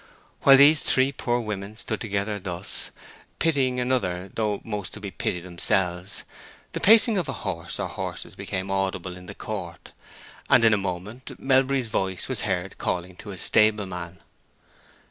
While 0.41 0.57
these 0.57 0.79
three 0.79 1.11
poor 1.11 1.39
women 1.41 1.75
stood 1.75 2.01
together 2.01 2.39
thus, 2.39 2.89
pitying 3.37 3.79
another 3.79 4.31
though 4.33 4.59
most 4.63 4.95
to 4.95 4.99
be 4.99 5.11
pitied 5.11 5.43
themselves, 5.43 6.23
the 6.71 6.79
pacing 6.79 7.19
of 7.19 7.29
a 7.29 7.45
horse 7.45 7.79
or 7.79 7.87
horses 7.87 8.33
became 8.33 8.71
audible 8.71 9.15
in 9.15 9.27
the 9.27 9.35
court, 9.35 9.91
and 10.49 10.65
in 10.65 10.73
a 10.73 10.75
moment 10.75 11.39
Melbury's 11.39 11.89
voice 11.89 12.27
was 12.27 12.41
heard 12.41 12.79
calling 12.79 13.15
to 13.17 13.29
his 13.29 13.43
stableman. 13.43 14.17